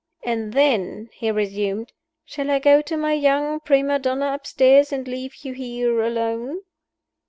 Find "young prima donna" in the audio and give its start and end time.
3.13-4.33